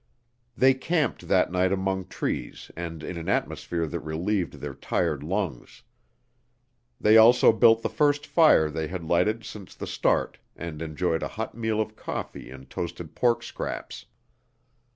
They 0.57 0.73
camped 0.73 1.27
that 1.27 1.51
night 1.51 1.71
among 1.71 2.07
trees 2.07 2.71
and 2.75 3.03
in 3.03 3.17
an 3.17 3.29
atmosphere 3.29 3.85
that 3.85 3.99
relieved 3.99 4.53
their 4.55 4.73
tired 4.73 5.21
lungs. 5.21 5.83
They 6.99 7.17
also 7.17 7.53
built 7.53 7.83
the 7.83 7.87
first 7.89 8.25
fire 8.25 8.71
they 8.71 8.87
had 8.87 9.03
lighted 9.05 9.45
since 9.45 9.75
the 9.75 9.85
start 9.85 10.39
and 10.55 10.81
enjoyed 10.81 11.21
a 11.21 11.27
hot 11.37 11.53
meal 11.53 11.79
of 11.79 11.95
coffee 11.95 12.49
and 12.49 12.67
toasted 12.67 13.13
porkscraps. 13.13 14.05